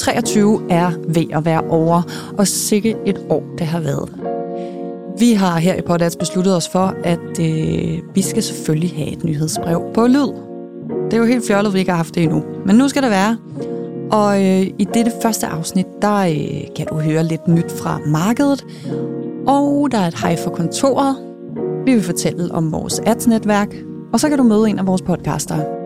2023 0.00 0.60
er 0.70 0.90
ved 1.08 1.26
at 1.32 1.44
være 1.44 1.60
over, 1.60 2.02
og 2.38 2.48
sikkert 2.48 2.96
et 3.06 3.20
år 3.28 3.42
det 3.58 3.66
har 3.66 3.80
været. 3.80 4.08
Vi 5.18 5.32
har 5.32 5.58
her 5.58 5.74
i 5.74 5.80
Podats 5.82 6.16
besluttet 6.16 6.56
os 6.56 6.68
for, 6.68 6.94
at 7.04 7.40
øh, 7.40 7.98
vi 8.14 8.22
skal 8.22 8.42
selvfølgelig 8.42 8.96
have 8.96 9.12
et 9.12 9.24
nyhedsbrev 9.24 9.82
på 9.94 10.06
lyd. 10.06 10.32
Det 11.04 11.12
er 11.12 11.18
jo 11.18 11.24
helt 11.24 11.46
fjollet, 11.46 11.70
at 11.70 11.74
vi 11.74 11.78
ikke 11.78 11.90
har 11.90 11.96
haft 11.96 12.14
det 12.14 12.22
endnu. 12.22 12.42
Men 12.66 12.76
nu 12.76 12.88
skal 12.88 13.02
det 13.02 13.10
være. 13.10 13.36
Og 14.12 14.44
øh, 14.44 14.62
i 14.78 14.86
dette 14.94 15.12
første 15.22 15.46
afsnit, 15.46 15.86
der 16.02 16.16
øh, 16.16 16.74
kan 16.76 16.86
du 16.86 16.94
høre 16.94 17.24
lidt 17.24 17.48
nyt 17.48 17.72
fra 17.72 17.98
markedet. 18.06 18.64
Og 19.46 19.88
der 19.92 19.98
er 19.98 20.06
et 20.06 20.20
hej 20.20 20.36
for 20.36 20.50
kontoret. 20.50 21.16
Vi 21.86 21.94
vil 21.94 22.02
fortælle 22.02 22.54
om 22.54 22.72
vores 22.72 23.00
ads-netværk. 23.06 23.74
Og 24.12 24.20
så 24.20 24.28
kan 24.28 24.38
du 24.38 24.44
møde 24.44 24.68
en 24.70 24.78
af 24.78 24.86
vores 24.86 25.02
podcaster. 25.02 25.79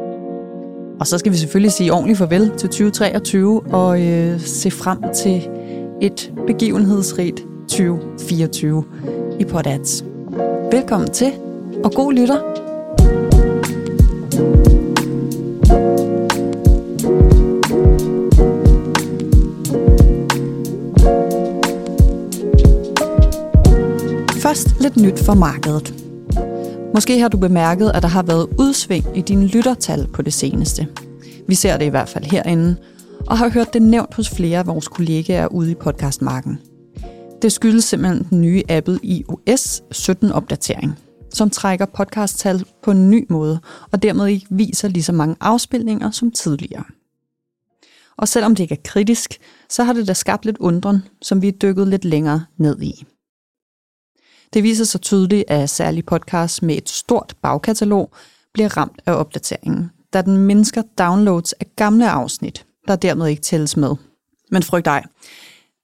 Og 1.04 1.08
så 1.08 1.18
skal 1.18 1.32
vi 1.32 1.36
selvfølgelig 1.36 1.72
sige 1.72 1.92
ordentligt 1.92 2.18
farvel 2.18 2.50
til 2.58 2.68
2023 2.68 3.62
og 3.62 4.02
øh, 4.02 4.40
se 4.40 4.70
frem 4.70 4.98
til 5.14 5.48
et 6.02 6.32
begivenhedsrigt 6.46 7.40
2024 7.68 8.84
i 9.40 9.44
Podads. 9.44 10.04
Velkommen 10.72 11.10
til, 11.10 11.32
og 11.84 11.92
god 11.92 12.12
lytter. 12.12 12.38
Først 24.42 24.80
lidt 24.80 24.96
nyt 24.96 25.18
for 25.18 25.34
markedet. 25.34 25.94
Måske 26.94 27.20
har 27.20 27.28
du 27.28 27.36
bemærket, 27.36 27.90
at 27.94 28.02
der 28.02 28.08
har 28.08 28.22
været 28.22 28.46
udsving 28.58 29.06
i 29.14 29.20
dine 29.20 29.46
lyttertal 29.46 30.06
på 30.12 30.22
det 30.22 30.32
seneste. 30.32 30.88
Vi 31.48 31.54
ser 31.54 31.76
det 31.76 31.84
i 31.84 31.88
hvert 31.88 32.08
fald 32.08 32.24
herinde, 32.24 32.76
og 33.26 33.38
har 33.38 33.48
hørt 33.48 33.72
det 33.72 33.82
nævnt 33.82 34.14
hos 34.14 34.30
flere 34.30 34.58
af 34.58 34.66
vores 34.66 34.88
kollegaer 34.88 35.46
ude 35.46 35.70
i 35.70 35.74
podcastmarken. 35.74 36.58
Det 37.42 37.52
skyldes 37.52 37.84
simpelthen 37.84 38.26
den 38.30 38.40
nye 38.40 38.62
Apple 38.68 38.98
iOS 39.02 39.82
17-opdatering, 39.94 40.98
som 41.30 41.50
trækker 41.50 41.86
podcasttal 41.86 42.64
på 42.82 42.90
en 42.90 43.10
ny 43.10 43.26
måde, 43.30 43.60
og 43.92 44.02
dermed 44.02 44.26
ikke 44.26 44.46
viser 44.50 44.88
lige 44.88 45.02
så 45.02 45.12
mange 45.12 45.36
afspilninger 45.40 46.10
som 46.10 46.30
tidligere. 46.30 46.84
Og 48.16 48.28
selvom 48.28 48.54
det 48.54 48.62
ikke 48.62 48.74
er 48.74 48.82
kritisk, 48.84 49.38
så 49.68 49.84
har 49.84 49.92
det 49.92 50.08
da 50.08 50.12
skabt 50.12 50.44
lidt 50.44 50.58
undren, 50.58 50.98
som 51.22 51.42
vi 51.42 51.48
er 51.48 51.52
dykket 51.52 51.88
lidt 51.88 52.04
længere 52.04 52.44
ned 52.58 52.82
i. 52.82 53.04
Det 54.52 54.62
viser 54.62 54.84
sig 54.84 55.00
tydeligt, 55.00 55.44
at 55.48 55.70
særlige 55.70 56.02
podcasts 56.02 56.62
med 56.62 56.76
et 56.76 56.88
stort 56.88 57.36
bagkatalog 57.42 58.10
bliver 58.52 58.76
ramt 58.76 59.02
af 59.06 59.12
opdateringen, 59.12 59.90
da 60.14 60.22
den 60.22 60.36
mindsker 60.36 60.82
downloads 60.98 61.52
af 61.52 61.66
gamle 61.76 62.10
afsnit, 62.10 62.66
der 62.88 62.96
dermed 62.96 63.26
ikke 63.26 63.42
tælles 63.42 63.76
med. 63.76 63.94
Men 64.50 64.62
frygt 64.62 64.86
ej. 64.86 65.02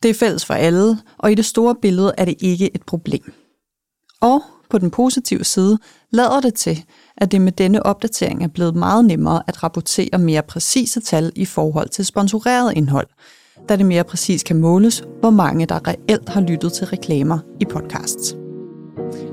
Det 0.03 0.11
er 0.11 0.15
fælles 0.15 0.45
for 0.45 0.55
alle, 0.55 0.99
og 1.19 1.33
i 1.33 1.35
det 1.35 1.45
store 1.45 1.75
billede 1.83 2.13
er 2.19 2.25
det 2.25 2.35
ikke 2.39 2.75
et 2.75 2.83
problem. 2.83 3.33
Og 4.21 4.43
på 4.71 4.79
den 4.79 4.91
positive 4.91 5.45
side 5.45 5.79
lader 6.11 6.41
det 6.41 6.55
til, 6.55 6.85
at 7.17 7.33
det 7.33 7.41
med 7.41 7.53
denne 7.53 7.87
opdatering 7.87 8.45
er 8.45 8.49
blevet 8.49 8.77
meget 8.77 9.05
nemmere 9.05 9.43
at 9.47 9.63
rapportere 9.63 10.19
mere 10.19 10.43
præcise 10.43 11.01
tal 11.01 11.33
i 11.37 11.45
forhold 11.45 11.89
til 11.89 12.07
sponsoreret 12.07 12.77
indhold, 12.77 13.07
da 13.69 13.77
det 13.77 13.87
mere 13.87 14.05
præcis 14.05 14.43
kan 14.43 14.57
måles, 14.57 15.05
hvor 15.21 15.31
mange 15.31 15.67
der 15.67 15.89
reelt 15.89 16.29
har 16.29 16.41
lyttet 16.41 16.73
til 16.73 16.87
reklamer 16.87 17.39
i 17.61 17.65
podcasts. 17.65 18.37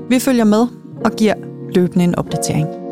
Vi 0.08 0.18
følger 0.18 0.44
med 0.44 0.66
og 1.04 1.12
giver 1.16 1.34
løbende 1.74 2.04
en 2.04 2.14
opdatering. 2.14 2.87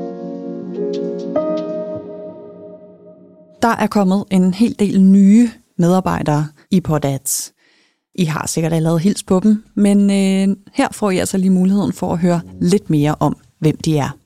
Der 3.63 3.69
er 3.69 3.87
kommet 3.87 4.25
en 4.31 4.55
hel 4.55 4.77
del 4.79 5.01
nye 5.01 5.51
medarbejdere 5.79 6.47
i 6.71 6.81
Podats. 6.81 7.53
I 8.15 8.25
har 8.25 8.47
sikkert 8.47 8.73
allerede 8.73 8.99
hils 8.99 9.23
på 9.23 9.41
dem, 9.41 9.65
men 9.75 10.11
øh, 10.11 10.57
her 10.75 10.89
får 10.93 11.11
I 11.11 11.19
altså 11.19 11.39
lige 11.39 11.51
muligheden 11.51 11.93
for 11.93 12.13
at 12.13 12.19
høre 12.19 12.41
lidt 12.61 12.91
mere 12.91 13.15
om, 13.21 13.37
hvem 13.61 13.77
de 13.77 13.99
er. 13.99 14.17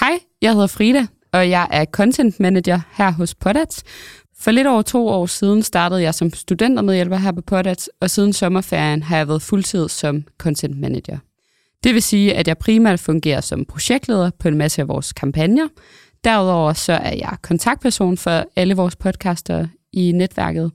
Hej, 0.00 0.18
jeg 0.42 0.52
hedder 0.52 0.66
Frida, 0.66 1.06
og 1.32 1.50
jeg 1.50 1.68
er 1.70 1.84
content 1.84 2.40
manager 2.40 2.80
her 2.92 3.10
hos 3.10 3.34
Podats. 3.34 3.82
For 4.38 4.50
lidt 4.50 4.66
over 4.66 4.82
to 4.82 5.08
år 5.08 5.26
siden 5.26 5.62
startede 5.62 6.02
jeg 6.02 6.14
som 6.14 6.32
studentermedhjælper 6.32 7.16
her 7.16 7.32
på 7.32 7.42
Podats, 7.42 7.90
og 8.00 8.10
siden 8.10 8.32
sommerferien 8.32 9.02
har 9.02 9.16
jeg 9.16 9.28
været 9.28 9.42
fuldtid 9.42 9.88
som 9.88 10.24
content 10.38 10.80
manager. 10.80 11.18
Det 11.84 11.94
vil 11.94 12.02
sige, 12.02 12.34
at 12.34 12.48
jeg 12.48 12.58
primært 12.58 13.00
fungerer 13.00 13.40
som 13.40 13.64
projektleder 13.64 14.30
på 14.38 14.48
en 14.48 14.58
masse 14.58 14.82
af 14.82 14.88
vores 14.88 15.12
kampagner. 15.12 15.68
Derudover 16.24 16.72
så 16.72 16.92
er 16.92 17.14
jeg 17.14 17.36
kontaktperson 17.42 18.16
for 18.16 18.44
alle 18.56 18.74
vores 18.74 18.96
podcaster 18.96 19.66
i 19.92 20.12
netværket. 20.12 20.72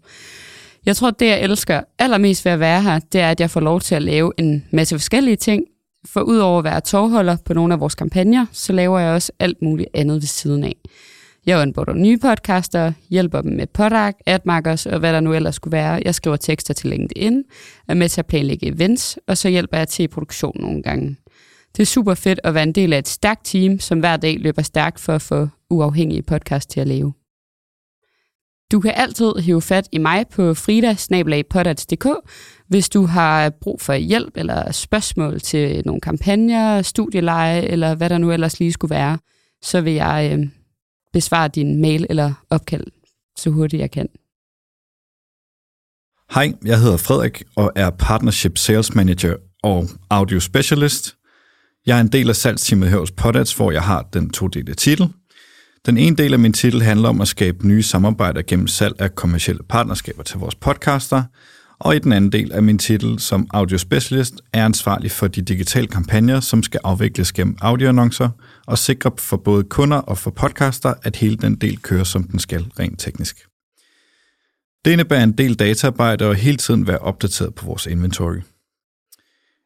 Jeg 0.86 0.96
tror, 0.96 1.12
det 1.12 1.28
jeg 1.28 1.42
elsker 1.42 1.82
allermest 2.00 2.46
ved 2.46 2.52
at 2.52 2.60
være 2.60 2.82
her, 2.82 3.00
det 3.00 3.22
er, 3.22 3.32
at 3.32 3.40
jeg 3.40 3.50
får 3.50 3.60
lov 3.60 3.82
til 3.82 3.96
at 3.96 4.02
lave 4.02 4.34
en 4.38 4.66
masse 4.72 4.96
forskellige 4.96 5.36
ting. 5.36 5.64
For 6.06 6.22
udover 6.22 6.58
at 6.58 6.64
være 6.64 6.82
tovholder 6.82 7.38
på 7.46 7.54
nogle 7.54 7.74
af 7.74 7.80
vores 7.80 7.96
kampagner, 7.96 8.46
så 8.52 8.74
laver 8.74 9.00
jeg 9.00 9.14
også 9.14 9.32
alt 9.40 9.62
muligt 9.62 9.90
andet 9.94 10.16
ved 10.16 10.28
siden 10.28 10.64
af. 10.64 10.76
Jeg 11.46 11.62
onboarder 11.62 11.94
nye 11.94 12.18
podcaster, 12.18 12.94
hjælper 13.10 13.42
dem 13.42 13.52
med 13.52 13.68
Podak, 13.68 14.16
AdMarkers 14.26 14.86
og 14.86 15.00
hvad 15.00 15.14
der 15.14 15.20
nu 15.20 15.34
ellers 15.34 15.56
skulle 15.56 15.72
være. 15.72 16.02
Jeg 16.06 16.16
skriver 16.16 16.36
tekster 16.36 16.74
til 16.74 16.90
LinkedIn, 16.90 17.44
er 17.88 17.94
med 17.94 18.10
til 18.10 18.22
at 18.22 18.26
planlægge 18.26 18.68
events, 18.68 19.20
og 19.28 19.38
så 19.38 19.50
hjælper 19.50 19.78
jeg 19.78 19.88
til 19.88 20.04
i 20.04 20.08
produktion 20.08 20.58
nogle 20.60 20.84
gange. 20.84 21.16
Det 21.76 21.82
er 21.82 21.86
super 21.86 22.14
fedt 22.14 22.40
at 22.44 22.54
være 22.54 22.64
en 22.64 22.76
del 22.76 22.94
af 22.94 22.98
et 22.98 23.08
stærkt 23.08 23.46
team, 23.46 23.80
som 23.80 24.00
hver 24.00 24.18
dag 24.18 24.40
løber 24.40 24.62
stærkt 24.62 25.00
for 25.00 25.14
at 25.14 25.22
få 25.22 25.48
uafhængige 25.70 26.24
podcast 26.24 26.70
til 26.70 26.80
at 26.80 26.88
leve. 26.88 27.14
Du 28.72 28.80
kan 28.80 28.94
altid 28.96 29.34
hive 29.36 29.62
fat 29.62 29.88
i 29.92 29.98
mig 29.98 30.28
på 30.28 30.54
fridasnabelagpodats.dk, 30.54 32.08
hvis 32.68 32.90
du 32.90 33.06
har 33.06 33.50
brug 33.50 33.82
for 33.82 33.94
hjælp 33.94 34.38
eller 34.38 34.72
spørgsmål 34.72 35.40
til 35.40 35.82
nogle 35.86 36.02
kampagner, 36.02 36.82
studieleje 36.82 37.62
eller 37.62 37.96
hvad 37.96 38.10
der 38.10 38.18
nu 38.18 38.32
ellers 38.32 38.60
lige 38.60 38.72
skulle 38.72 38.96
være. 38.96 39.18
Så 39.62 39.82
vil 39.82 39.94
jeg 39.94 40.32
øh, 40.34 40.48
besvare 41.14 41.48
din 41.48 41.82
mail 41.82 42.06
eller 42.10 42.34
opkald 42.50 42.84
så 43.38 43.50
hurtigt 43.50 43.82
jeg 43.82 43.92
kan. 43.92 44.08
Hej, 46.34 46.54
jeg 46.66 46.80
hedder 46.80 46.98
Frederik 46.98 47.44
og 47.56 47.72
er 47.76 47.90
Partnership 47.90 48.58
Sales 48.58 48.96
Manager 48.96 49.36
og 49.64 49.88
Audio 50.10 50.40
Specialist. 50.40 51.16
Jeg 51.86 51.98
er 51.98 52.02
en 52.02 52.08
del 52.08 52.30
af 52.30 52.36
salgsteamet 52.36 52.90
her 52.90 52.98
hos 52.98 53.12
Podats, 53.12 53.54
hvor 53.54 53.72
jeg 53.72 53.82
har 53.82 54.02
den 54.14 54.30
todelte 54.30 54.74
titel. 54.74 55.10
Den 55.86 55.98
ene 55.98 56.16
del 56.16 56.34
af 56.34 56.40
min 56.40 56.54
titel 56.54 56.82
handler 56.82 57.10
om 57.10 57.22
at 57.22 57.28
skabe 57.28 57.68
nye 57.68 57.84
samarbejder 57.84 58.42
gennem 58.42 58.68
salg 58.68 59.02
af 59.02 59.16
kommersielle 59.16 59.64
partnerskaber 59.70 60.24
til 60.24 60.40
vores 60.40 60.56
podcaster, 60.56 61.24
og 61.80 61.96
i 61.96 62.00
den 62.00 62.14
anden 62.14 62.32
del 62.32 62.52
af 62.52 62.64
min 62.64 62.78
titel 62.78 63.20
som 63.20 63.48
audio 63.54 63.78
specialist 63.78 64.34
er 64.54 64.66
ansvarlig 64.66 65.12
for 65.12 65.28
de 65.28 65.42
digitale 65.42 65.88
kampagner, 65.88 66.40
som 66.40 66.64
skal 66.64 66.80
afvikles 66.84 67.32
gennem 67.32 67.58
audioannoncer 67.62 68.30
og 68.68 68.78
sikre 68.78 69.12
for 69.18 69.38
både 69.38 69.64
kunder 69.64 69.98
og 69.98 70.18
for 70.18 70.32
podcaster, 70.32 70.94
at 71.04 71.16
hele 71.16 71.38
den 71.38 71.56
del 71.56 71.82
kører, 71.82 72.04
som 72.04 72.24
den 72.24 72.40
skal 72.40 72.66
rent 72.80 73.00
teknisk. 73.00 73.48
Det 74.86 74.92
indebærer 74.92 75.24
en 75.24 75.32
del 75.32 75.56
dataarbejde 75.56 76.26
og 76.28 76.36
hele 76.36 76.58
tiden 76.58 76.88
være 76.88 77.00
opdateret 77.00 77.56
på 77.56 77.66
vores 77.66 77.86
inventory. 77.86 78.40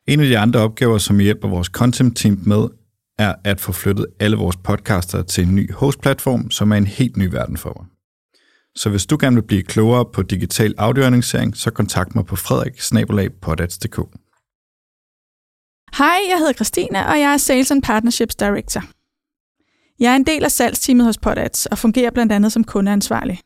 En 0.07 0.19
af 0.19 0.25
de 0.25 0.38
andre 0.38 0.59
opgaver, 0.59 0.97
som 0.97 1.19
hjælper 1.19 1.47
vores 1.47 1.67
content 1.67 2.17
team 2.17 2.39
med, 2.45 2.67
er 3.19 3.35
at 3.43 3.61
få 3.61 3.71
flyttet 3.71 4.07
alle 4.19 4.38
vores 4.38 4.57
podcaster 4.57 5.23
til 5.23 5.43
en 5.47 5.55
ny 5.55 5.73
host-platform, 5.73 6.51
som 6.51 6.71
er 6.71 6.75
en 6.75 6.88
helt 6.88 7.17
ny 7.17 7.27
verden 7.31 7.57
for 7.57 7.73
mig. 7.79 7.85
Så 8.75 8.89
hvis 8.89 9.05
du 9.05 9.17
gerne 9.19 9.35
vil 9.35 9.47
blive 9.47 9.63
klogere 9.63 10.05
på 10.13 10.21
digital 10.21 10.73
audioannoncering, 10.77 11.57
så 11.57 11.71
kontakt 11.71 12.16
mig 12.16 12.25
på 12.25 12.35
frederik 12.35 12.81
Hej, 15.97 16.19
jeg 16.29 16.37
hedder 16.37 16.53
Christina, 16.53 17.11
og 17.11 17.19
jeg 17.19 17.33
er 17.33 17.37
Sales 17.37 17.72
and 17.72 17.81
Partnerships 17.81 18.35
Director. 18.35 18.81
Jeg 19.99 20.11
er 20.11 20.16
en 20.16 20.25
del 20.25 20.43
af 20.43 20.51
salgsteamet 20.51 21.05
hos 21.05 21.17
Podats 21.17 21.66
og 21.66 21.77
fungerer 21.77 22.11
blandt 22.11 22.31
andet 22.31 22.51
som 22.51 22.63
kundeansvarlig. 22.63 23.40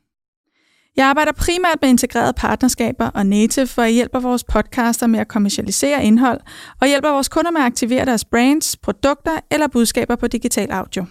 Jeg 0.99 1.07
arbejder 1.07 1.31
primært 1.31 1.77
med 1.81 1.89
integrerede 1.89 2.33
partnerskaber 2.33 3.07
og 3.07 3.25
native, 3.25 3.67
hvor 3.73 3.83
jeg 3.83 3.93
hjælper 3.93 4.19
vores 4.19 4.43
podcaster 4.43 5.07
med 5.07 5.19
at 5.19 5.27
kommercialisere 5.27 6.03
indhold 6.03 6.39
og 6.81 6.87
hjælper 6.87 7.09
vores 7.09 7.29
kunder 7.29 7.51
med 7.51 7.61
at 7.61 7.65
aktivere 7.65 8.05
deres 8.05 8.25
brands, 8.25 8.77
produkter 8.77 9.39
eller 9.51 9.67
budskaber 9.67 10.15
på 10.15 10.27
digital 10.27 10.71
audio. 10.71 11.05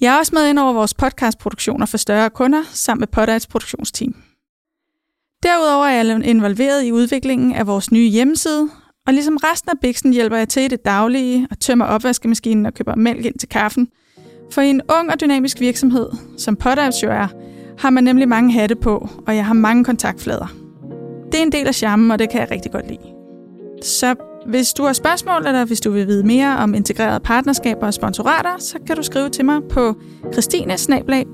Jeg 0.00 0.14
er 0.14 0.18
også 0.18 0.34
med 0.34 0.48
ind 0.48 0.58
over 0.58 0.72
vores 0.72 0.94
podcastproduktioner 0.94 1.86
for 1.86 1.96
større 1.96 2.30
kunder, 2.30 2.62
sammen 2.72 3.00
med 3.00 3.08
Podads 3.08 3.46
produktionsteam. 3.46 4.14
Derudover 5.42 5.86
er 5.86 6.04
jeg 6.04 6.24
involveret 6.24 6.84
i 6.84 6.92
udviklingen 6.92 7.54
af 7.54 7.66
vores 7.66 7.92
nye 7.92 8.08
hjemmeside, 8.08 8.68
og 9.06 9.12
ligesom 9.12 9.36
resten 9.36 9.70
af 9.70 9.80
Bixen 9.82 10.12
hjælper 10.12 10.36
jeg 10.36 10.48
til 10.48 10.62
i 10.62 10.68
det 10.68 10.84
daglige 10.84 11.48
og 11.50 11.60
tømmer 11.60 11.84
opvaskemaskinen 11.84 12.66
og 12.66 12.74
køber 12.74 12.94
mælk 12.94 13.24
ind 13.24 13.38
til 13.38 13.48
kaffen. 13.48 13.88
For 14.52 14.60
i 14.60 14.70
en 14.70 14.82
ung 14.98 15.10
og 15.10 15.20
dynamisk 15.20 15.60
virksomhed, 15.60 16.10
som 16.38 16.56
Podads 16.56 17.02
jo 17.02 17.10
er, 17.10 17.49
har 17.80 17.90
man 17.90 18.04
nemlig 18.04 18.28
mange 18.28 18.52
hatte 18.52 18.74
på, 18.76 19.08
og 19.26 19.36
jeg 19.36 19.46
har 19.46 19.54
mange 19.54 19.84
kontaktflader. 19.84 20.52
Det 21.32 21.38
er 21.38 21.42
en 21.42 21.52
del 21.52 21.66
af 21.66 21.74
charmen, 21.74 22.10
og 22.10 22.18
det 22.18 22.30
kan 22.30 22.40
jeg 22.40 22.50
rigtig 22.50 22.72
godt 22.72 22.88
lide. 22.88 23.14
Så 23.82 24.14
hvis 24.46 24.72
du 24.72 24.82
har 24.82 24.92
spørgsmål, 24.92 25.46
eller 25.46 25.64
hvis 25.64 25.80
du 25.80 25.90
vil 25.90 26.06
vide 26.06 26.26
mere 26.26 26.56
om 26.56 26.74
integrerede 26.74 27.20
partnerskaber 27.20 27.86
og 27.86 27.94
sponsorater, 27.94 28.58
så 28.58 28.78
kan 28.86 28.96
du 28.96 29.02
skrive 29.02 29.28
til 29.28 29.44
mig 29.44 29.60
på 29.70 29.96
christinesnablag 30.32 31.26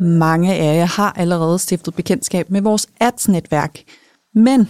Mange 0.00 0.54
af 0.54 0.76
jer 0.76 0.86
har 0.86 1.12
allerede 1.16 1.58
stiftet 1.58 1.94
bekendtskab 1.94 2.50
med 2.50 2.62
vores 2.62 2.86
ads-netværk. 3.00 3.82
Men 4.34 4.68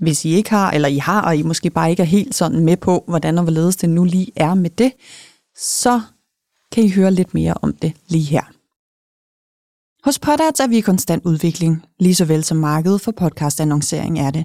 hvis 0.00 0.24
I 0.24 0.28
ikke 0.28 0.50
har, 0.50 0.70
eller 0.70 0.88
I 0.88 0.98
har, 0.98 1.22
og 1.22 1.36
I 1.36 1.42
måske 1.42 1.70
bare 1.70 1.90
ikke 1.90 2.02
er 2.02 2.06
helt 2.06 2.34
sådan 2.34 2.64
med 2.64 2.76
på, 2.76 3.04
hvordan 3.08 3.38
og 3.38 3.44
hvorledes 3.44 3.76
det 3.76 3.90
nu 3.90 4.04
lige 4.04 4.32
er 4.36 4.54
med 4.54 4.70
det, 4.70 4.92
så 5.56 6.00
kan 6.78 6.86
I 6.86 6.90
høre 6.90 7.10
lidt 7.10 7.34
mere 7.34 7.54
om 7.62 7.72
det 7.72 7.92
lige 8.08 8.24
her. 8.24 8.42
Hos 10.04 10.18
Podads 10.18 10.60
er 10.60 10.66
vi 10.66 10.76
i 10.78 10.80
konstant 10.80 11.24
udvikling, 11.24 11.86
lige 12.00 12.14
så 12.14 12.24
vel 12.24 12.44
som 12.44 12.56
markedet 12.56 13.00
for 13.00 13.12
podcast-annoncering 13.12 14.18
er 14.18 14.30
det. 14.30 14.44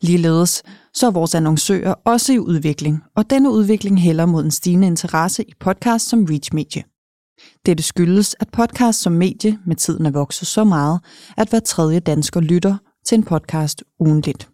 Ligeledes 0.00 0.62
så 0.94 1.06
er 1.06 1.10
vores 1.10 1.34
annoncører 1.34 1.94
også 2.04 2.32
i 2.32 2.38
udvikling, 2.38 3.02
og 3.16 3.30
denne 3.30 3.50
udvikling 3.50 4.00
hælder 4.00 4.26
mod 4.26 4.44
en 4.44 4.50
stigende 4.50 4.86
interesse 4.86 5.44
i 5.44 5.52
podcast 5.60 6.08
som 6.08 6.24
reach-medie. 6.24 6.84
Dette 7.66 7.82
skyldes, 7.82 8.36
at 8.40 8.48
podcast 8.52 9.00
som 9.00 9.12
medie 9.12 9.58
med 9.66 9.76
tiden 9.76 10.06
er 10.06 10.10
vokset 10.10 10.48
så 10.48 10.64
meget, 10.64 11.00
at 11.36 11.48
hver 11.48 11.60
tredje 11.60 12.00
dansker 12.00 12.40
lytter 12.40 12.76
til 13.06 13.14
en 13.14 13.24
podcast 13.24 13.84
ugenligt. 14.00 14.50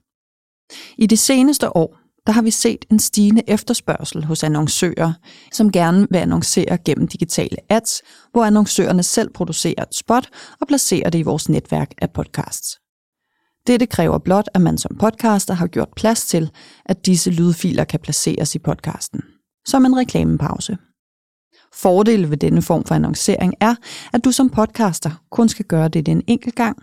I 0.98 1.06
de 1.06 1.16
seneste 1.16 1.76
år 1.76 2.03
der 2.26 2.32
har 2.32 2.43
vi 2.43 2.50
set 2.50 2.85
en 2.91 2.99
stigende 2.99 3.43
efterspørgsel 3.47 4.25
hos 4.25 4.43
annoncører, 4.43 5.12
som 5.53 5.73
gerne 5.73 6.06
vil 6.11 6.19
annoncere 6.19 6.79
gennem 6.79 7.09
digitale 7.09 7.56
ads, 7.69 8.03
hvor 8.32 8.44
annoncørerne 8.44 9.03
selv 9.03 9.31
producerer 9.31 9.82
et 9.82 9.94
spot 9.94 10.29
og 10.61 10.69
placerer 10.69 11.11
det 11.11 11.19
i 11.19 11.23
vores 11.23 11.49
netværk 11.49 11.94
af 11.99 12.11
podcasts. 12.11 12.79
Dette 13.67 13.87
kræver 13.87 14.19
blot, 14.19 14.49
at 14.55 14.61
man 14.61 14.79
som 14.79 14.97
podcaster 15.00 15.55
har 15.55 15.67
gjort 15.67 15.88
plads 15.97 16.26
til, 16.26 16.50
at 16.85 17.06
disse 17.06 17.31
lydfiler 17.31 17.85
kan 17.85 18.00
placeres 18.00 18.55
i 18.55 18.59
podcasten. 18.59 19.23
Som 19.67 19.85
en 19.85 19.97
reklamepause. 19.97 20.79
Fordelen 21.73 22.31
ved 22.31 22.37
denne 22.37 22.62
form 22.62 22.85
for 22.85 22.94
annoncering 22.94 23.55
er, 23.61 23.75
at 24.12 24.25
du 24.25 24.32
som 24.32 24.50
podcaster 24.50 25.11
kun 25.31 25.49
skal 25.49 25.65
gøre 25.65 25.88
det 25.88 26.09
en 26.09 26.23
enkelt 26.26 26.55
gang, 26.55 26.82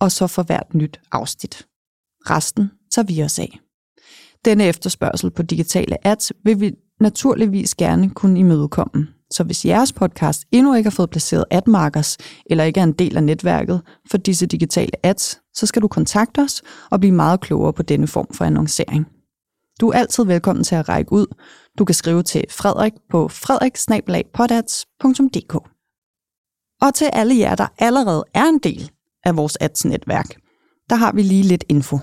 og 0.00 0.12
så 0.12 0.26
for 0.26 0.42
hvert 0.42 0.74
nyt 0.74 1.00
afsnit. 1.12 1.66
Resten 2.30 2.70
tager 2.90 3.06
vi 3.06 3.22
os 3.22 3.38
af. 3.38 3.58
Denne 4.44 4.64
efterspørgsel 4.64 5.30
på 5.30 5.42
digitale 5.42 6.06
ads 6.06 6.32
vil 6.44 6.60
vi 6.60 6.74
naturligvis 7.00 7.74
gerne 7.74 8.10
kunne 8.10 8.38
imødekomme. 8.38 9.06
Så 9.30 9.44
hvis 9.44 9.64
jeres 9.64 9.92
podcast 9.92 10.44
endnu 10.52 10.74
ikke 10.74 10.86
har 10.86 10.94
fået 10.94 11.10
placeret 11.10 11.44
admarkers, 11.50 12.18
eller 12.46 12.64
ikke 12.64 12.80
er 12.80 12.84
en 12.84 12.92
del 12.92 13.16
af 13.16 13.22
netværket 13.22 13.82
for 14.10 14.18
disse 14.18 14.46
digitale 14.46 15.06
ads, 15.06 15.40
så 15.54 15.66
skal 15.66 15.82
du 15.82 15.88
kontakte 15.88 16.40
os 16.40 16.62
og 16.90 17.00
blive 17.00 17.14
meget 17.14 17.40
klogere 17.40 17.72
på 17.72 17.82
denne 17.82 18.06
form 18.06 18.26
for 18.34 18.44
annoncering. 18.44 19.06
Du 19.80 19.88
er 19.88 19.98
altid 19.98 20.24
velkommen 20.24 20.64
til 20.64 20.74
at 20.74 20.88
række 20.88 21.12
ud. 21.12 21.26
Du 21.78 21.84
kan 21.84 21.94
skrive 21.94 22.22
til 22.22 22.44
Frederik 22.50 22.92
på 23.10 23.28
frederik 23.28 23.76
Og 26.80 26.94
til 26.94 27.10
alle 27.12 27.38
jer, 27.38 27.54
der 27.54 27.66
allerede 27.78 28.24
er 28.34 28.44
en 28.44 28.58
del 28.58 28.90
af 29.24 29.36
vores 29.36 29.56
ads-netværk, 29.60 30.36
der 30.90 30.96
har 30.96 31.12
vi 31.12 31.22
lige 31.22 31.42
lidt 31.42 31.64
info. 31.68 31.98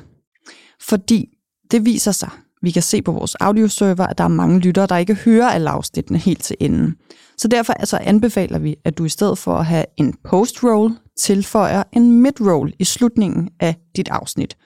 Fordi 0.82 1.30
det 1.72 1.86
viser 1.86 2.12
sig, 2.12 2.30
vi 2.62 2.72
kan 2.72 2.82
se 2.82 3.02
på 3.02 3.12
vores 3.12 3.36
audioserver, 3.36 4.08
at 4.08 4.18
der 4.18 4.24
er 4.24 4.28
mange 4.28 4.60
lyttere, 4.60 4.88
der 4.88 4.98
ikke 4.98 5.14
hører 5.14 5.50
alle 5.50 5.70
afsnittene 5.70 6.20
helt 6.20 6.44
til 6.44 6.56
enden. 6.60 6.96
Så 7.38 7.48
derfor 7.48 7.74
altså 7.74 7.98
anbefaler 7.98 8.60
vi, 8.60 8.76
at 8.86 8.98
du 8.98 9.06
i 9.06 9.10
stedet 9.10 9.38
for 9.38 9.54
at 9.54 9.66
have 9.66 9.86
en 9.98 10.14
post-roll, 10.24 10.98
tilføjer 11.18 11.84
en 11.94 12.22
mid-roll 12.22 12.74
i 12.80 12.84
slutningen 12.84 13.50
af 13.60 13.76
dit 13.96 14.10
afsnit. 14.10 14.58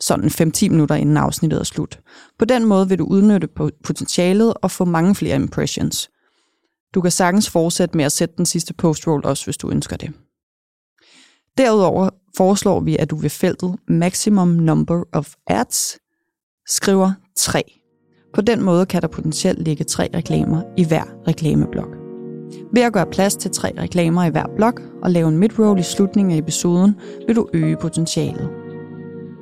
Sådan 0.00 0.52
5-10 0.56 0.68
minutter 0.68 0.94
inden 0.94 1.16
afsnittet 1.16 1.60
er 1.60 1.64
slut. 1.64 2.00
På 2.38 2.44
den 2.44 2.64
måde 2.64 2.88
vil 2.88 2.98
du 2.98 3.04
udnytte 3.04 3.48
potentialet 3.84 4.54
og 4.62 4.70
få 4.70 4.84
mange 4.84 5.14
flere 5.14 5.36
impressions. 5.36 6.10
Du 6.94 7.00
kan 7.00 7.10
sagtens 7.10 7.50
fortsætte 7.50 7.96
med 7.96 8.04
at 8.04 8.12
sætte 8.12 8.34
den 8.36 8.46
sidste 8.46 8.74
post-roll 8.74 9.26
også, 9.26 9.44
hvis 9.44 9.56
du 9.56 9.70
ønsker 9.70 9.96
det. 9.96 10.12
Derudover 11.58 12.10
foreslår 12.36 12.80
vi, 12.80 12.96
at 12.96 13.10
du 13.10 13.16
ved 13.16 13.30
feltet 13.30 13.76
Maximum 13.88 14.48
Number 14.48 15.02
of 15.12 15.34
Ads 15.46 15.98
skriver 16.66 17.12
3. 17.36 17.80
På 18.34 18.40
den 18.40 18.62
måde 18.62 18.86
kan 18.86 19.02
der 19.02 19.08
potentielt 19.08 19.62
ligge 19.62 19.84
tre 19.84 20.08
reklamer 20.14 20.62
i 20.76 20.84
hver 20.84 21.04
reklameblok. 21.28 21.96
Ved 22.72 22.82
at 22.82 22.92
gøre 22.92 23.06
plads 23.06 23.36
til 23.36 23.50
tre 23.50 23.72
reklamer 23.78 24.24
i 24.24 24.30
hver 24.30 24.46
blok 24.56 24.82
og 25.02 25.10
lave 25.10 25.28
en 25.28 25.38
midroll 25.38 25.78
i 25.78 25.82
slutningen 25.82 26.34
af 26.34 26.38
episoden, 26.38 26.94
vil 27.26 27.36
du 27.36 27.48
øge 27.52 27.76
potentialet. 27.76 28.50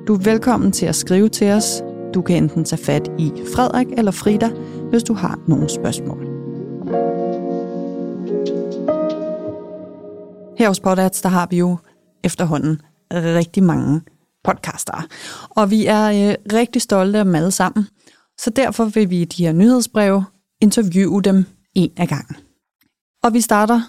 Du 0.07 0.13
er 0.13 0.19
velkommen 0.19 0.71
til 0.71 0.85
at 0.85 0.95
skrive 0.95 1.29
til 1.29 1.51
os. 1.51 1.83
Du 2.13 2.21
kan 2.21 2.43
enten 2.43 2.63
tage 2.63 2.83
fat 2.83 3.11
i 3.19 3.31
Frederik 3.55 3.87
eller 3.97 4.11
Frida, 4.11 4.49
hvis 4.89 5.03
du 5.03 5.13
har 5.13 5.39
nogle 5.47 5.69
spørgsmål. 5.69 6.23
Her 10.57 10.67
hos 10.67 10.79
Podats, 10.79 11.21
der 11.21 11.29
har 11.29 11.47
vi 11.49 11.57
jo 11.57 11.77
efterhånden 12.23 12.81
rigtig 13.11 13.63
mange 13.63 14.01
podcaster. 14.43 15.07
Og 15.49 15.71
vi 15.71 15.85
er 15.85 16.29
øh, 16.29 16.35
rigtig 16.53 16.81
stolte 16.81 17.19
af 17.19 17.25
dem 17.25 17.35
alle 17.35 17.51
sammen. 17.51 17.87
Så 18.37 18.49
derfor 18.49 18.85
vil 18.85 19.09
vi 19.09 19.21
i 19.21 19.25
de 19.25 19.45
her 19.45 19.51
nyhedsbreve 19.51 20.25
interviewe 20.61 21.21
dem 21.21 21.45
en 21.75 21.91
af 21.97 22.07
gangen. 22.07 22.35
Og 23.23 23.33
vi 23.33 23.41
starter 23.41 23.81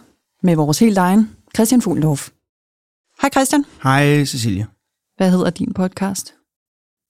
med 0.43 0.57
vores 0.57 0.79
helt 0.79 0.99
egen 0.99 1.31
Christian 1.55 1.83
Fuglendorf. 1.83 2.29
Hej 3.23 3.31
Christian. 3.31 3.65
Hej 3.83 4.25
Cecilia. 4.25 4.67
Hvad 5.17 5.31
hedder 5.31 5.51
din 5.51 5.73
podcast? 5.73 6.35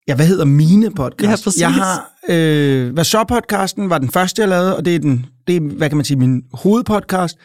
Ja, 0.09 0.15
hvad 0.15 0.27
hedder 0.27 0.45
mine 0.45 0.91
podcast? 0.91 1.43
Ja, 1.43 1.45
præcis. 1.45 1.61
Jeg 1.61 1.73
har, 1.73 2.13
øh, 2.29 2.93
hvad 2.93 3.05
så 3.05 3.25
podcasten 3.25 3.91
var 3.91 3.99
den 3.99 4.11
første, 4.11 4.43
jeg 4.43 4.49
lavede, 4.49 4.77
og 4.77 4.85
det 4.85 4.95
er, 4.95 4.99
den, 4.99 5.27
det 5.47 5.57
er, 5.57 5.61
hvad 5.61 5.89
kan 5.89 5.97
man 5.97 6.05
sige, 6.05 6.19
min 6.19 6.43
hovedpodcast. 6.53 7.39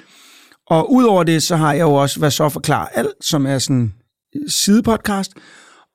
Og 0.68 0.94
udover 0.94 1.24
det, 1.24 1.44
så 1.44 1.56
har 1.56 1.74
jeg 1.74 1.81
jo 1.81 1.94
også, 1.94 2.19
hvad 2.19 2.31
så 2.31 2.50
forklarer 2.50 2.88
alt, 2.88 3.25
som 3.25 3.45
er 3.45 3.60
sådan 3.60 3.94
sidepodcast. 4.48 5.31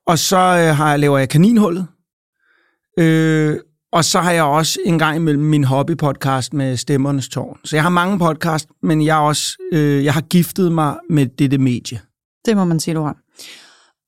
Og 0.07 0.19
så 0.19 0.37
øh, 0.37 0.75
har 0.77 0.89
jeg, 0.89 0.99
laver 0.99 1.17
jeg 1.17 1.29
Kaninhullet. 1.29 1.87
Øh, 2.99 3.59
og 3.91 4.05
så 4.05 4.19
har 4.19 4.31
jeg 4.31 4.43
også 4.43 4.79
en 4.85 4.99
gang 4.99 5.15
imellem 5.15 5.43
min 5.43 5.63
hobbypodcast 5.63 6.53
med 6.53 6.77
Stemmernes 6.77 7.29
Tårn. 7.29 7.59
Så 7.63 7.75
jeg 7.75 7.83
har 7.83 7.89
mange 7.89 8.19
podcast, 8.19 8.69
men 8.83 9.05
jeg, 9.05 9.17
også, 9.17 9.57
øh, 9.73 10.05
jeg 10.05 10.13
har 10.13 10.21
giftet 10.21 10.71
mig 10.71 10.95
med 11.09 11.25
dette 11.25 11.57
medie. 11.57 11.99
Det 12.45 12.57
må 12.57 12.65
man 12.65 12.79
sige, 12.79 12.95
du 12.95 13.01
har. 13.01 13.17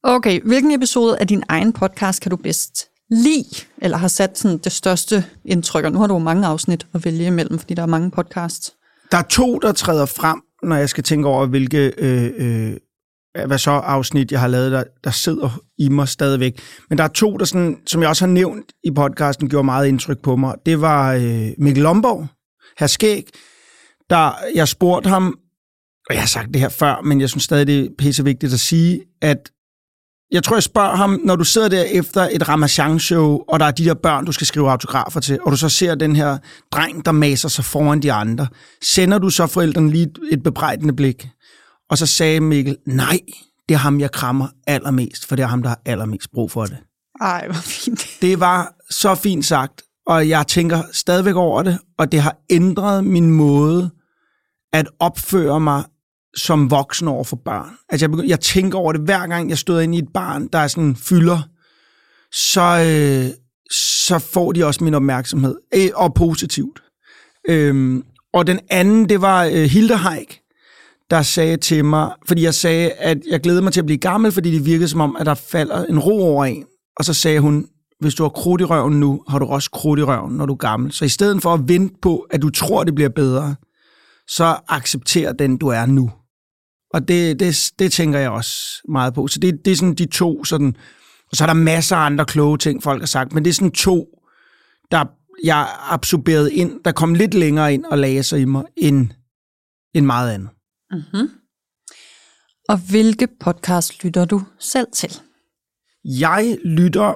Okay, 0.03 0.41
hvilken 0.41 0.71
episode 0.71 1.19
af 1.19 1.27
din 1.27 1.43
egen 1.49 1.73
podcast 1.73 2.21
kan 2.21 2.29
du 2.29 2.35
bedst 2.35 2.85
lide, 3.09 3.65
eller 3.77 3.97
har 3.97 4.07
sat 4.07 4.37
sådan 4.37 4.57
det 4.57 4.71
største 4.71 5.25
indtryk? 5.45 5.85
Og 5.85 5.91
nu 5.91 5.99
har 5.99 6.07
du 6.07 6.13
jo 6.13 6.19
mange 6.19 6.47
afsnit 6.47 6.87
at 6.93 7.05
vælge 7.05 7.27
imellem, 7.27 7.59
fordi 7.59 7.73
der 7.73 7.81
er 7.81 7.87
mange 7.87 8.11
podcasts. 8.11 8.73
Der 9.11 9.17
er 9.17 9.23
to, 9.29 9.59
der 9.59 9.71
træder 9.71 10.05
frem, 10.05 10.41
når 10.63 10.75
jeg 10.75 10.89
skal 10.89 11.03
tænke 11.03 11.27
over, 11.27 11.45
hvilke 11.45 11.93
øh, 11.97 12.31
øh, 12.37 12.77
Øh, 13.37 13.47
hvad 13.47 13.57
så 13.57 13.71
afsnit, 13.71 14.31
jeg 14.31 14.39
har 14.39 14.47
lavet, 14.47 14.71
der, 14.71 14.83
der 15.03 15.11
sidder 15.11 15.59
i 15.77 15.89
mig 15.89 16.07
stadigvæk. 16.07 16.59
Men 16.89 16.97
der 16.97 17.03
er 17.03 17.07
to, 17.07 17.37
der 17.37 17.45
sådan, 17.45 17.77
som 17.85 18.01
jeg 18.01 18.09
også 18.09 18.25
har 18.25 18.33
nævnt 18.33 18.65
i 18.83 18.91
podcasten, 18.91 19.49
gjorde 19.49 19.65
meget 19.65 19.87
indtryk 19.87 20.21
på 20.21 20.35
mig. 20.35 20.55
Det 20.65 20.81
var 20.81 21.13
øh, 21.13 21.49
Mikkel 21.57 21.83
Lomborg, 21.83 22.27
her 22.79 22.87
Skæg, 22.87 23.27
der 24.09 24.31
jeg 24.55 24.67
spurgte 24.67 25.09
ham, 25.09 25.37
og 26.09 26.15
jeg 26.15 26.21
har 26.21 26.27
sagt 26.27 26.47
det 26.53 26.61
her 26.61 26.69
før, 26.69 27.01
men 27.01 27.21
jeg 27.21 27.29
synes 27.29 27.43
stadig, 27.43 27.67
det 27.67 27.85
er 27.85 27.89
pisse 27.97 28.23
vigtigt 28.23 28.53
at 28.53 28.59
sige, 28.59 29.01
at 29.21 29.51
jeg 30.31 30.43
tror, 30.43 30.55
jeg 30.55 30.63
spørger 30.63 30.95
ham, 30.95 31.21
når 31.23 31.35
du 31.35 31.43
sidder 31.43 31.69
der 31.69 31.83
efter 31.83 32.27
et 32.31 32.49
Ramachan-show, 32.49 33.43
og 33.47 33.59
der 33.59 33.65
er 33.65 33.71
de 33.71 33.85
der 33.85 33.93
børn, 33.93 34.25
du 34.25 34.31
skal 34.31 34.47
skrive 34.47 34.71
autografer 34.71 35.19
til, 35.19 35.39
og 35.41 35.51
du 35.51 35.57
så 35.57 35.69
ser 35.69 35.95
den 35.95 36.15
her 36.15 36.37
dreng, 36.71 37.05
der 37.05 37.11
maser 37.11 37.49
sig 37.49 37.65
foran 37.65 38.01
de 38.01 38.13
andre, 38.13 38.47
sender 38.83 39.17
du 39.17 39.29
så 39.29 39.47
forældrene 39.47 39.91
lige 39.91 40.09
et 40.31 40.43
bebrejdende 40.43 40.95
blik? 40.95 41.27
Og 41.89 41.97
så 41.97 42.05
sagde 42.05 42.39
Mikkel, 42.39 42.77
nej, 42.85 43.19
det 43.69 43.75
er 43.75 43.79
ham, 43.79 43.99
jeg 43.99 44.11
krammer 44.11 44.47
allermest, 44.67 45.25
for 45.25 45.35
det 45.35 45.43
er 45.43 45.47
ham, 45.47 45.61
der 45.61 45.69
har 45.69 45.81
allermest 45.85 46.31
brug 46.31 46.51
for 46.51 46.65
det. 46.65 46.77
Ej, 47.21 47.45
hvor 47.45 47.61
fint. 47.61 48.07
Det 48.21 48.39
var 48.39 48.73
så 48.89 49.15
fint 49.15 49.45
sagt, 49.45 49.81
og 50.07 50.29
jeg 50.29 50.47
tænker 50.47 50.81
stadigvæk 50.91 51.35
over 51.35 51.63
det, 51.63 51.77
og 51.97 52.11
det 52.11 52.21
har 52.21 52.37
ændret 52.49 53.03
min 53.03 53.31
måde 53.31 53.89
at 54.73 54.87
opføre 54.99 55.59
mig 55.59 55.83
som 56.35 56.71
voksen 56.71 57.07
over 57.07 57.23
for 57.23 57.35
børn. 57.45 57.77
Altså 57.89 58.03
jeg, 58.03 58.11
begynd, 58.11 58.27
jeg 58.27 58.39
tænker 58.39 58.77
over 58.77 58.91
det 58.91 59.01
hver 59.01 59.27
gang, 59.27 59.49
jeg 59.49 59.57
støder 59.57 59.79
ind 59.79 59.95
i 59.95 59.97
et 59.97 60.13
barn, 60.13 60.47
der 60.47 60.59
er 60.59 60.67
sådan 60.67 60.95
fylder, 60.95 61.49
så, 62.31 62.61
øh, 62.61 63.33
så 63.71 64.19
får 64.19 64.51
de 64.51 64.65
også 64.65 64.83
min 64.83 64.93
opmærksomhed, 64.93 65.55
øh, 65.75 65.89
og 65.95 66.13
positivt. 66.13 66.83
Øhm, 67.49 68.03
og 68.33 68.47
den 68.47 68.59
anden, 68.69 69.09
det 69.09 69.21
var 69.21 69.43
øh, 69.43 69.53
Hilde 69.53 69.95
Haik, 69.95 70.39
der 71.09 71.21
sagde 71.21 71.57
til 71.57 71.85
mig, 71.85 72.11
fordi 72.27 72.43
jeg 72.43 72.53
sagde, 72.53 72.91
at 72.91 73.17
jeg 73.29 73.39
glæder 73.39 73.61
mig 73.61 73.73
til 73.73 73.81
at 73.81 73.85
blive 73.85 73.97
gammel, 73.97 74.31
fordi 74.31 74.51
det 74.51 74.65
virkede 74.65 74.87
som 74.87 75.01
om, 75.01 75.15
at 75.19 75.25
der 75.25 75.33
falder 75.33 75.85
en 75.85 75.99
ro 75.99 76.23
over 76.23 76.45
en. 76.45 76.65
Og 76.97 77.05
så 77.05 77.13
sagde 77.13 77.39
hun, 77.39 77.67
hvis 77.99 78.15
du 78.15 78.23
har 78.23 78.29
krudt 78.29 78.61
i 78.61 78.63
røven 78.63 78.99
nu, 78.99 79.23
har 79.27 79.39
du 79.39 79.45
også 79.45 79.71
krudt 79.71 79.99
i 79.99 80.03
røven, 80.03 80.35
når 80.35 80.45
du 80.45 80.53
er 80.53 80.57
gammel. 80.57 80.91
Så 80.91 81.05
i 81.05 81.09
stedet 81.09 81.41
for 81.41 81.53
at 81.53 81.67
vente 81.67 81.95
på, 82.01 82.17
at 82.29 82.41
du 82.41 82.49
tror, 82.49 82.83
det 82.83 82.95
bliver 82.95 83.09
bedre, 83.09 83.55
så 84.27 84.57
accepter 84.67 85.33
den, 85.33 85.57
du 85.57 85.67
er 85.67 85.85
nu. 85.85 86.11
Og 86.93 87.07
det, 87.07 87.39
det, 87.39 87.71
det 87.79 87.91
tænker 87.91 88.19
jeg 88.19 88.29
også 88.29 88.81
meget 88.89 89.13
på. 89.13 89.27
Så 89.27 89.39
det, 89.39 89.65
det 89.65 89.71
er 89.71 89.75
sådan 89.75 89.95
de 89.95 90.05
to 90.05 90.43
sådan... 90.43 90.75
Og 91.31 91.37
så 91.37 91.43
er 91.43 91.45
der 91.45 91.53
masser 91.53 91.95
af 91.95 92.05
andre 92.05 92.25
kloge 92.25 92.57
ting, 92.57 92.83
folk 92.83 93.01
har 93.01 93.07
sagt, 93.07 93.33
men 93.33 93.45
det 93.45 93.49
er 93.49 93.53
sådan 93.53 93.71
to, 93.71 94.05
der 94.91 95.05
jeg 95.43 95.67
absorberet 95.89 96.49
ind, 96.51 96.83
der 96.85 96.91
kom 96.91 97.13
lidt 97.13 97.33
længere 97.33 97.73
ind 97.73 97.85
og 97.85 97.97
lagde 97.97 98.23
sig 98.23 98.39
i 98.39 98.45
mig, 98.45 98.63
end, 98.77 99.09
end 99.93 100.05
meget 100.05 100.33
andet. 100.33 100.49
Mm-hmm. 100.91 101.29
Og 102.69 102.77
hvilke 102.89 103.27
podcast 103.39 104.03
lytter 104.03 104.25
du 104.25 104.41
selv 104.59 104.87
til? 104.93 105.19
Jeg 106.03 106.57
lytter... 106.65 107.13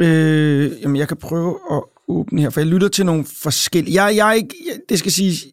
Øh, 0.00 0.80
jamen, 0.82 0.96
jeg 0.96 1.08
kan 1.08 1.16
prøve 1.16 1.58
at 1.70 1.82
åbne 2.08 2.40
her, 2.40 2.50
for 2.50 2.60
jeg 2.60 2.66
lytter 2.66 2.88
til 2.88 3.06
nogle 3.06 3.24
forskellige... 3.24 4.04
Jeg, 4.04 4.16
jeg 4.16 4.28
er 4.28 4.32
ikke... 4.32 4.54
Jeg, 4.66 4.80
det 4.88 4.98
skal 4.98 5.12
sige... 5.12 5.52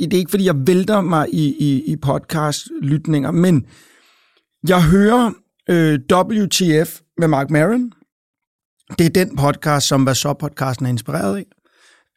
Det 0.00 0.14
er 0.14 0.18
ikke, 0.18 0.30
fordi 0.30 0.44
jeg 0.44 0.66
vælter 0.66 1.00
mig 1.00 1.28
i, 1.32 1.56
i, 1.58 1.92
i 1.92 1.96
podcast-lytninger, 1.96 3.30
men 3.30 3.66
jeg 4.68 4.82
hører 4.82 5.32
øh, 5.70 6.00
WTF 6.12 7.00
med 7.18 7.28
Mark 7.28 7.50
Maron. 7.50 7.92
Det 8.98 9.06
er 9.06 9.10
den 9.10 9.36
podcast, 9.36 9.86
som 9.86 10.14
så 10.14 10.32
podcasten 10.32 10.86
er 10.86 10.90
inspireret 10.90 11.36
af. 11.36 11.46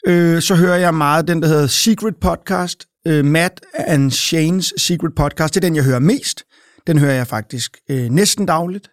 Øh, 0.07 0.41
så 0.41 0.55
hører 0.55 0.77
jeg 0.77 0.93
meget 0.93 1.27
den, 1.27 1.41
der 1.41 1.47
hedder 1.47 1.67
Secret 1.67 2.17
Podcast. 2.17 2.88
Øh, 3.07 3.25
Matt 3.25 3.61
and 3.73 4.11
Shane's 4.11 4.71
Secret 4.77 5.15
Podcast. 5.15 5.53
Det 5.53 5.63
er 5.63 5.67
den, 5.67 5.75
jeg 5.75 5.83
hører 5.83 5.99
mest. 5.99 6.43
Den 6.87 6.97
hører 6.97 7.13
jeg 7.13 7.27
faktisk 7.27 7.77
øh, 7.89 8.09
næsten 8.09 8.45
dagligt, 8.45 8.89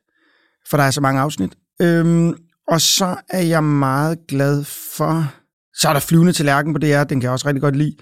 for 0.71 0.77
der 0.77 0.85
er 0.85 0.91
så 0.91 1.01
mange 1.01 1.21
afsnit. 1.21 1.53
Øhm, 1.83 2.35
og 2.69 2.81
så 2.81 3.17
er 3.31 3.43
jeg 3.43 3.65
meget 3.65 4.19
glad 4.29 4.65
for... 4.97 5.35
Så 5.75 5.89
er 5.89 5.93
der 5.93 6.01
Flyvende 6.01 6.33
til 6.33 6.45
Lærken 6.45 6.73
på 6.73 6.79
DR, 6.79 7.05
den 7.05 7.21
kan 7.21 7.23
jeg 7.23 7.31
også 7.31 7.49
rigtig 7.49 7.63
godt 7.63 7.77
lide. 7.77 7.97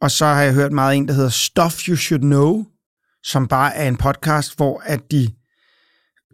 Og 0.00 0.10
så 0.10 0.26
har 0.26 0.42
jeg 0.42 0.54
hørt 0.54 0.72
meget 0.72 0.96
en, 0.96 1.08
der 1.08 1.14
hedder 1.14 1.28
Stuff 1.28 1.88
You 1.88 1.96
Should 1.96 2.20
Know, 2.20 2.64
som 3.24 3.48
bare 3.48 3.74
er 3.74 3.88
en 3.88 3.96
podcast, 3.96 4.56
hvor 4.56 4.82
at 4.84 5.00
de 5.10 5.28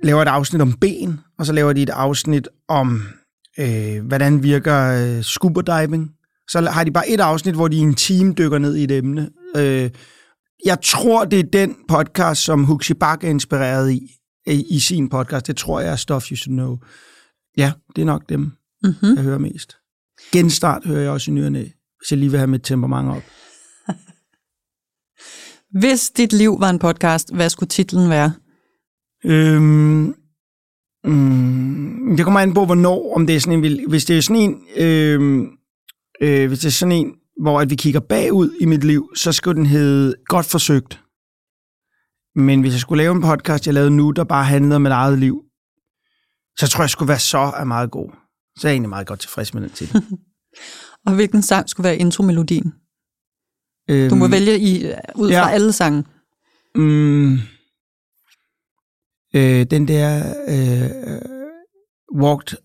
laver 0.03 0.23
et 0.23 0.29
afsnit 0.29 0.63
om 0.63 0.73
ben, 0.73 1.21
og 1.39 1.47
så 1.47 1.53
laver 1.53 1.73
de 1.73 1.83
et 1.83 1.91
afsnit 1.91 2.49
om, 2.69 3.03
øh, 3.59 4.07
hvordan 4.07 4.43
virker 4.43 4.79
øh, 4.79 5.23
scuba 5.23 5.61
diving. 5.61 6.11
Så 6.51 6.61
har 6.61 6.85
de 6.85 6.91
bare 6.93 7.09
et 7.09 7.21
afsnit, 7.21 7.55
hvor 7.55 7.69
de 7.69 7.77
i 7.77 7.81
en 7.81 7.95
team 7.95 8.35
dykker 8.35 8.59
ned 8.59 8.77
i 8.77 8.85
et 8.85 8.91
emne. 8.91 9.31
Øh, 9.57 9.91
jeg 10.65 10.79
tror, 10.85 11.25
det 11.25 11.39
er 11.39 11.43
den 11.53 11.77
podcast, 11.89 12.43
som 12.43 12.65
Huxi 12.65 12.95
Bak 12.95 13.25
er 13.25 13.29
inspireret 13.29 13.93
i, 13.93 14.01
i, 14.47 14.65
i 14.71 14.81
sin 14.81 15.09
podcast. 15.09 15.47
Det 15.47 15.57
tror 15.57 15.81
jeg 15.81 15.93
er 15.93 15.97
Stuff 15.97 16.31
You 16.31 16.37
Should 16.37 16.57
Know. 16.57 16.77
Ja, 17.57 17.73
det 17.97 18.03
er 18.03 18.07
nok 18.07 18.29
dem, 18.29 18.51
Mm-hmm. 18.85 19.15
jeg 19.17 19.23
hører 19.25 19.39
mest. 19.39 19.77
Genstart 20.33 20.85
hører 20.87 21.01
jeg 21.01 21.11
også 21.11 21.31
i 21.31 21.35
nyerne, 21.35 21.59
hvis 21.59 22.11
jeg 22.11 22.19
lige 22.19 22.31
vil 22.31 22.39
have 22.39 22.47
mit 22.51 22.63
temperament 22.63 23.09
op. 23.09 23.23
Hvis 25.81 26.11
dit 26.11 26.33
liv 26.33 26.61
var 26.61 26.71
en 26.71 26.79
podcast, 26.79 27.35
hvad 27.35 27.51
skulle 27.51 27.69
titlen 27.69 28.11
være? 28.11 28.33
Øhm, 29.25 30.15
mm, 31.05 32.15
det 32.17 32.25
kommer 32.25 32.41
an 32.41 32.55
på, 32.55 32.65
hvornår, 32.65 33.17
om 33.17 33.27
det 33.27 33.37
er 33.37 33.41
sådan 33.41 33.65
en, 33.65 33.89
hvis 33.91 34.05
det 34.05 34.19
er 34.19 34.23
sådan 34.23 34.43
en, 34.43 34.67
øhm, 34.77 35.47
øh, 36.21 36.49
hvis 36.49 36.59
det 36.59 36.67
er 36.67 36.73
sådan 36.73 36.93
en, 36.93 37.15
hvor 37.43 37.61
at 37.61 37.71
vi 37.71 37.75
kigger 37.75 38.01
bagud 38.01 38.57
i 38.61 38.65
mit 38.65 38.85
liv, 38.85 39.11
så 39.17 39.33
skulle 39.33 39.57
den 39.57 39.67
hedde 39.67 40.15
Godt 40.27 40.47
forsøgt. 40.47 41.01
Men 42.37 42.61
hvis 42.61 42.73
jeg 42.73 42.81
skulle 42.81 43.03
lave 43.03 43.15
en 43.17 43.23
podcast, 43.23 43.67
jeg 43.67 43.75
lavede 43.75 43.91
nu, 43.91 44.11
der 44.11 44.25
bare 44.25 44.45
handlede 44.45 44.77
om 44.77 44.83
mit 44.83 44.93
eget 44.93 45.19
liv, 45.19 45.43
så 46.59 46.69
tror 46.69 46.83
jeg, 46.83 46.85
jeg 46.85 46.91
skulle 46.91 47.09
være 47.09 47.19
så 47.19 47.39
er 47.39 47.65
meget 47.65 47.91
god. 47.91 48.11
Så 48.59 48.67
er 48.69 48.71
jeg 48.71 48.75
egentlig 48.75 48.89
meget 48.89 49.07
godt 49.07 49.21
tilfreds 49.21 49.55
med 49.55 49.63
den 49.63 49.71
titel. 49.71 50.03
Og 51.07 51.15
hvilken 51.15 51.43
sang 51.43 51.69
skulle 51.69 51.85
være 51.85 51.97
intromelodien? 51.97 52.73
øhm, 53.91 54.09
Du 54.09 54.15
må 54.15 54.29
vælge 54.29 54.59
i, 54.59 54.85
ud 55.15 55.31
fra 55.33 55.49
ja. 55.49 55.49
alle 55.49 55.73
sange. 55.73 56.05
Mm, 56.75 57.35
øh, 59.35 59.67
den 59.71 59.89
der 59.89 60.35
øh, 60.49 61.21
Walked 62.23 62.59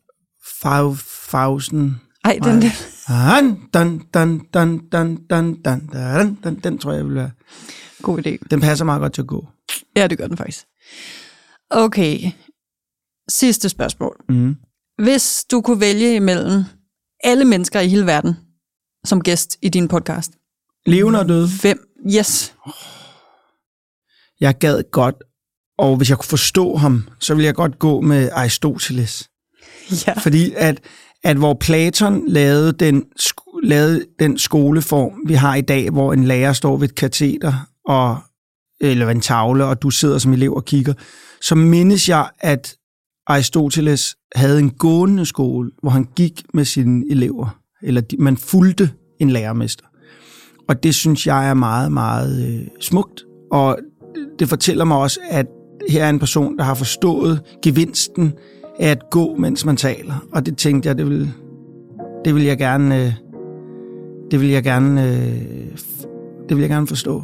5000 0.61 1.95
Ej, 2.23 2.39
den 2.43 2.61
der. 2.61 2.69
Han, 3.09 3.59
dan, 3.73 4.01
dan, 4.13 4.39
dan, 4.53 4.77
dan, 4.91 5.15
dan, 5.29 5.55
dan, 5.61 5.87
dan, 5.93 6.35
dan, 6.43 6.55
den 6.59 6.77
tror 6.77 6.93
jeg 6.93 7.05
vil 7.05 7.15
være. 7.15 7.31
God 8.01 8.27
idé. 8.27 8.37
Den 8.51 8.61
passer 8.61 8.85
meget 8.85 9.01
godt 9.01 9.13
til 9.13 9.21
at 9.21 9.27
gå. 9.27 9.47
Ja, 9.95 10.07
det 10.07 10.17
gør 10.17 10.27
den 10.27 10.37
faktisk. 10.37 10.65
Okay. 11.69 12.19
Sidste 13.29 13.69
spørgsmål. 13.69 14.15
Mm. 14.29 14.55
Hvis 15.03 15.45
du 15.51 15.61
kunne 15.61 15.79
vælge 15.79 16.15
imellem 16.15 16.63
alle 17.23 17.45
mennesker 17.45 17.79
i 17.79 17.87
hele 17.87 18.05
verden 18.05 18.35
som 19.05 19.21
gæst 19.21 19.57
i 19.61 19.69
din 19.69 19.87
podcast, 19.87 20.31
Levende 20.85 21.19
og 21.19 21.29
døde. 21.29 21.47
hvem? 21.61 21.89
Yes. 22.17 22.55
Jeg 24.39 24.57
gad 24.57 24.83
godt, 24.91 25.15
og 25.77 25.97
hvis 25.97 26.09
jeg 26.09 26.17
kunne 26.17 26.29
forstå 26.29 26.75
ham, 26.75 27.07
så 27.19 27.33
ville 27.33 27.45
jeg 27.45 27.55
godt 27.55 27.79
gå 27.79 28.01
med 28.01 28.29
Aristoteles. 28.33 29.29
Ja. 30.07 30.13
Fordi 30.13 30.53
at, 30.55 30.81
at 31.23 31.37
hvor 31.37 31.53
Platon 31.53 32.23
lavede 32.27 32.71
den, 32.73 33.03
lavede 33.63 34.05
den 34.19 34.37
skoleform, 34.37 35.13
vi 35.27 35.33
har 35.33 35.55
i 35.55 35.61
dag, 35.61 35.89
hvor 35.89 36.13
en 36.13 36.23
lærer 36.23 36.53
står 36.53 36.77
ved 36.77 36.89
et 36.89 36.95
kateter, 36.95 37.53
og, 37.85 38.17
eller 38.81 39.09
en 39.09 39.21
tavle, 39.21 39.65
og 39.65 39.81
du 39.81 39.89
sidder 39.89 40.17
som 40.17 40.33
elev 40.33 40.53
og 40.53 40.65
kigger, 40.65 40.93
så 41.41 41.55
mindes 41.55 42.09
jeg, 42.09 42.29
at 42.39 42.75
Aristoteles 43.27 44.15
havde 44.35 44.59
en 44.59 44.69
gående 44.69 45.25
skole, 45.25 45.71
hvor 45.81 45.89
han 45.89 46.07
gik 46.15 46.43
med 46.53 46.65
sine 46.65 47.05
elever, 47.11 47.59
eller 47.83 48.01
de, 48.01 48.17
man 48.17 48.37
fulgte 48.37 48.91
en 49.19 49.29
lærermester. 49.29 49.85
Og 50.69 50.83
det 50.83 50.95
synes 50.95 51.27
jeg 51.27 51.49
er 51.49 51.53
meget, 51.53 51.91
meget 51.91 52.47
øh, 52.47 52.67
smukt, 52.81 53.23
og 53.51 53.77
det 54.39 54.49
fortæller 54.49 54.85
mig 54.85 54.97
også, 54.97 55.19
at 55.29 55.45
her 55.89 56.05
er 56.05 56.09
en 56.09 56.19
person, 56.19 56.57
der 56.57 56.63
har 56.63 56.73
forstået 56.73 57.41
gevinsten 57.63 58.33
at 58.79 59.09
gå, 59.09 59.35
mens 59.35 59.65
man 59.65 59.77
taler. 59.77 60.25
Og 60.31 60.45
det 60.45 60.57
tænkte 60.57 60.89
jeg, 60.89 60.97
det 60.97 61.09
vil, 61.09 61.31
det 62.25 62.35
vil 62.35 62.43
jeg 62.43 62.57
gerne, 62.57 63.05
øh, 63.05 63.13
det 64.31 64.41
vil 64.41 64.49
jeg 64.49 64.63
gerne, 64.63 65.03
øh, 65.03 65.77
det 66.49 66.57
vil 66.57 66.59
jeg 66.59 66.69
gerne 66.69 66.87
forstå. 66.87 67.23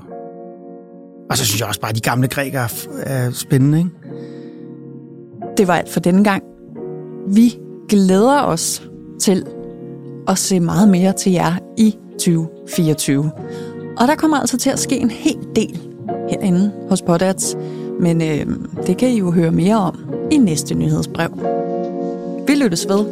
Og 1.29 1.37
så 1.37 1.45
synes 1.45 1.59
jeg 1.59 1.67
også 1.67 1.81
bare, 1.81 1.89
at 1.89 1.95
de 1.95 2.01
gamle 2.01 2.27
grækere 2.27 2.63
er, 2.63 3.27
er 3.27 3.31
spændende, 3.31 3.77
ikke? 3.77 3.89
Det 5.57 5.67
var 5.67 5.75
alt 5.75 5.89
for 5.89 5.99
denne 5.99 6.23
gang. 6.23 6.43
Vi 7.27 7.57
glæder 7.89 8.41
os 8.41 8.89
til 9.19 9.45
at 10.27 10.37
se 10.37 10.59
meget 10.59 10.89
mere 10.89 11.13
til 11.13 11.31
jer 11.31 11.53
i 11.77 11.95
2024. 12.19 13.31
Og 13.97 14.07
der 14.07 14.15
kommer 14.15 14.37
altså 14.37 14.57
til 14.57 14.69
at 14.69 14.79
ske 14.79 14.97
en 14.97 15.11
hel 15.11 15.37
del 15.55 15.79
herinde 16.29 16.71
hos 16.89 17.01
Podats, 17.01 17.57
men 17.99 18.21
øh, 18.21 18.45
det 18.87 18.97
kan 18.97 19.09
I 19.09 19.17
jo 19.17 19.31
høre 19.31 19.51
mere 19.51 19.75
om 19.75 19.99
i 20.31 20.37
næste 20.37 20.75
nyhedsbrev. 20.75 21.29
Vi 22.47 22.55
lyttes 22.55 22.87
ved. 22.89 23.05